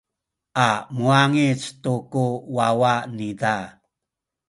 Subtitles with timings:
[0.67, 3.55] a muwangic tu ku wawa niza.